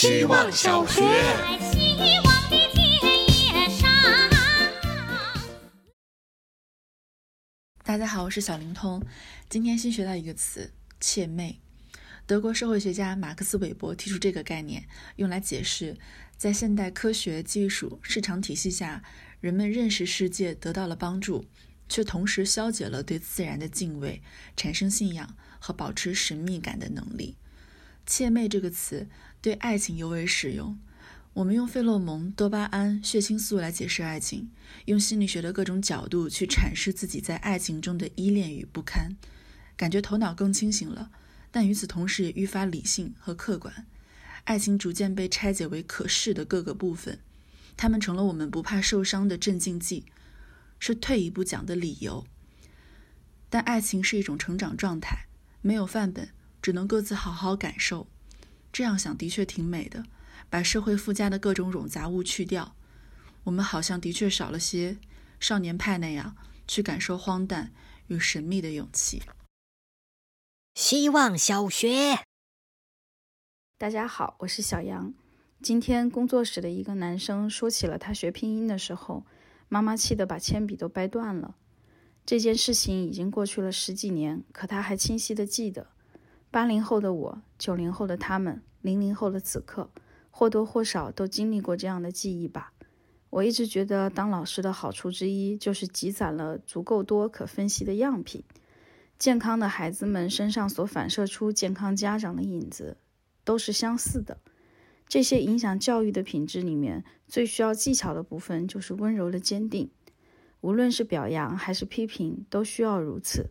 [0.00, 1.02] 希望小学。
[7.82, 9.04] 大家好，我是小灵通。
[9.50, 11.60] 今天新学到一个词“怯媚”。
[12.24, 15.98] 德国社会学家马克思韦伯提出这个概念，用来解释
[16.34, 19.04] 在现代科学技术市场体系下，
[19.40, 21.44] 人们认识世界得到了帮助，
[21.90, 24.22] 却同时消解了对自然的敬畏、
[24.56, 27.36] 产生信仰和保持神秘感的能力。
[28.10, 29.08] 怯媚这个词
[29.40, 30.76] 对爱情尤为适用。
[31.32, 34.50] 我们用费洛蒙、多巴胺、血清素来解释爱情，
[34.86, 39.16] 用心理学的各种角度去阐释自己在爱情中的依恋与不堪，
[39.76, 41.12] 感觉头脑更清醒了。
[41.52, 43.86] 但与此同时，也愈发理性和客观。
[44.42, 47.20] 爱情逐渐被拆解为可视的各个部分，
[47.76, 50.04] 它们成了我们不怕受伤的镇静剂，
[50.80, 52.26] 是退一步讲的理由。
[53.48, 55.26] 但爱情是一种成长状态，
[55.62, 56.30] 没有范本，
[56.62, 58.06] 只能各自好好感受。
[58.72, 60.04] 这样想的确挺美的，
[60.48, 62.74] 把社会附加的各种冗杂物去掉，
[63.44, 64.98] 我们好像的确少了些
[65.40, 66.36] 少年派那样
[66.68, 67.72] 去感受荒诞
[68.06, 69.22] 与神秘的勇气。
[70.74, 72.24] 希望小学，
[73.76, 75.12] 大家好，我是小杨。
[75.60, 79.26] 今天工作室的一个男生说起了他学拼音的时候，
[79.68, 81.56] 妈妈气得把铅笔都掰断了。
[82.24, 85.88] 这件事情已经过去了十几年，可他还清晰的记得。
[86.50, 89.90] 八零后的我，九零后的他们，零零后的此刻，
[90.30, 92.72] 或多或少都经历过这样的记忆吧。
[93.30, 98.42] 我一直觉得，当老师的好处之一，就是积攒了足够多可分析的样品。
[99.16, 102.96] 健康的孩子们身上所反射出健康家长的影子，
[103.44, 104.38] 都是相似的。
[105.06, 109.90] 这些影响教育的品质里面，最需要技巧的部分就是温柔的坚定。
[110.62, 113.50] 无论是表扬还是批评，都需要如此。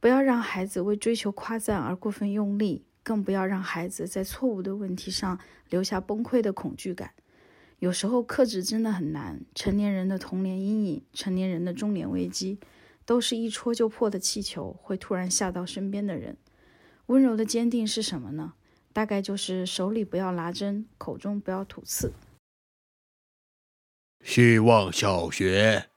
[0.00, 7.12] 不要让孩子为追求夸赞而过分用力，更不要让孩子在错误的问题上留下崩溃的恐惧感。
[7.78, 9.40] 有时候克制真的很难。
[9.54, 12.58] 成年人的童年阴影，成年人的中年危机。
[13.06, 16.36] 都是一戳就破的气球，会突然吓到身边的人。
[17.06, 18.54] 温柔的坚定是什么呢？
[18.92, 22.12] 大概就是手里不要拿针，口中不要吐刺。
[24.22, 25.90] 希望小学，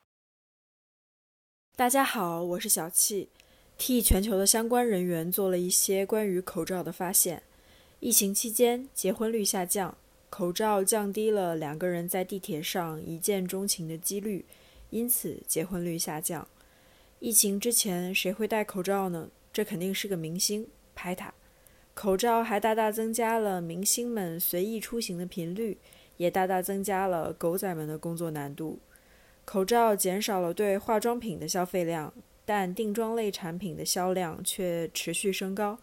[1.75, 3.29] 大家好，我是小气，
[3.77, 7.43] 替全球的相关人员做了一些关于口罩的发现。
[7.99, 9.97] 疫情期间，结婚率下降，
[10.29, 14.45] 口罩降低了两个人在地铁上一见钟情的几率，
[14.89, 16.47] 因此结婚率下降。
[17.19, 19.29] 疫情之前，谁会戴口罩呢？
[19.53, 21.33] 这肯定是个明星，拍他。
[21.93, 25.77] 口罩还大大增加了明星们随意出行的频率，
[26.17, 28.79] 也大大增加了狗仔们的工作难度。
[29.45, 32.13] 口罩减少了对化妆品的消费量，
[32.45, 35.77] 但定妆类产品的销量却持续升高，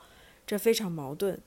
[0.47, 1.41] 这非常矛盾。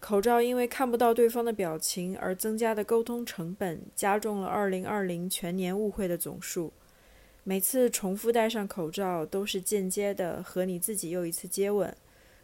[0.00, 6.72] 口罩因为看不到对方的表情而增加的沟通成本，加重了2020全年误会的总数。
[7.42, 11.94] 每次重复戴上口罩，都是间接的和你自己又一次接吻。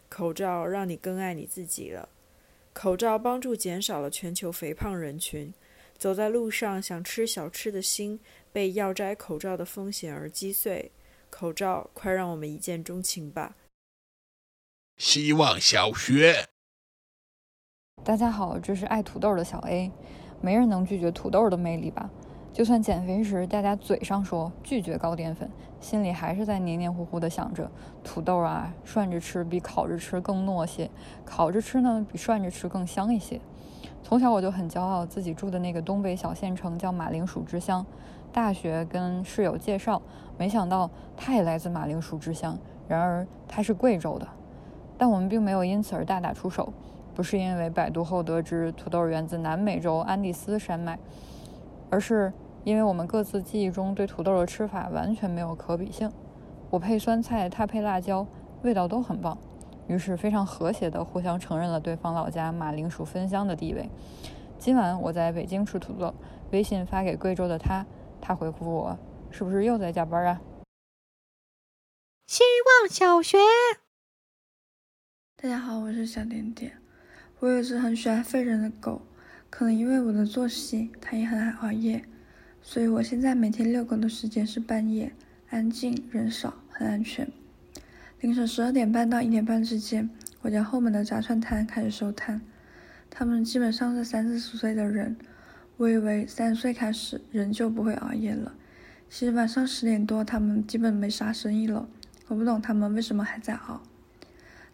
[0.09, 2.09] 口罩让你更爱你自己了。
[2.73, 5.53] 口罩帮助减少了全球肥胖人群。
[5.97, 8.19] 走在路上想吃小吃的心，
[8.51, 10.91] 被要摘口罩的风险而击碎。
[11.37, 13.57] 口罩，快让我们一见钟情吧！
[14.95, 16.47] 希望小学，
[18.05, 19.91] 大家好，这是爱土豆的小 A。
[20.39, 22.09] 没人能拒绝土豆的魅力吧？
[22.53, 25.51] 就算减肥时大家嘴上说拒绝高淀粉，
[25.81, 27.69] 心里还是在黏黏糊糊的想着
[28.01, 30.89] 土豆啊，涮着吃比烤着吃更糯些，
[31.25, 33.41] 烤着吃呢比涮着吃更香一些。
[34.01, 37.85] 从小我就很骄傲，自己住的那个东北小县城叫马铃薯之乡。
[38.35, 40.01] 大学跟室友介绍，
[40.37, 44.27] 没想到他也来自马铃薯之乡，然而他是贵州的。
[44.97, 46.73] 但我们并没有因此而大打出手，
[47.13, 50.99] 不是因为百度后得知土豆源自南美洲安第斯山脉，
[51.89, 52.33] 而是。
[52.65, 56.11] 因为我们各自记忆中对土豆的吃法完全没有可比性，
[56.71, 58.25] 我配酸菜，他配辣椒，
[58.63, 59.37] 味道都很棒，
[59.85, 63.87] 于是非常和谐地互相承认了对方老家马铃薯分香的地位。
[64.57, 66.11] 今晚我在北京吃土豆，
[66.53, 67.85] 微信发给贵州的他，
[68.27, 68.97] 他回复我
[69.29, 70.41] ：“是不是又在加班啊？”
[72.25, 72.43] 希
[72.81, 73.37] 望小学，
[75.35, 76.75] 大家好，我是小点点，
[77.37, 79.03] 我有只很喜欢吠人的狗，
[79.51, 82.03] 可能因为我的作息，它也很爱熬夜。
[82.63, 85.13] 所以我现在每天遛狗的时间是半夜，
[85.51, 87.31] 安静，人少，很安全。
[88.21, 90.09] 凌晨十二点半到一点半之间，
[90.41, 92.41] 我家后门的炸串摊开始收摊。
[93.07, 95.15] 他们基本上是三四十岁的人。
[95.77, 98.53] 我以为三岁开始人就不会熬夜了，
[99.09, 101.87] 其实晚上十点多他们基本没啥生意了。
[102.27, 103.81] 我不懂他们为什么还在熬。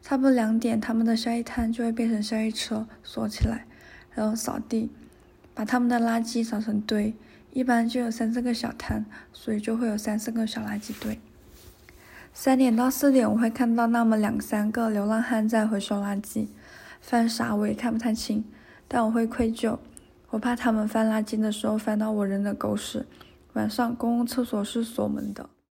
[0.01, 3.65] 差不多两点，他们的宵夜摊就会变成宵夜车锁起来，
[4.13, 4.91] 然后扫地，
[5.53, 7.15] 把他们的垃圾扫成堆，
[7.51, 11.19] 一般就有三四个小摊，所以就会有三四个小垃圾堆。
[12.33, 16.47] 三点到四点，我会看到那么两三个流浪汉在回收垃圾，
[17.01, 18.43] 翻啥我也看不太清，
[18.87, 19.77] 但我会愧疚，
[20.31, 23.05] 我怕他们翻垃圾的时候翻到我扔的狗屎。
[23.53, 25.49] 晚上公共厕所是锁门的。